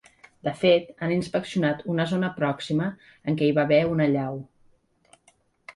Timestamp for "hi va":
3.51-3.69